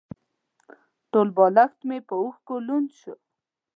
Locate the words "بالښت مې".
1.37-1.97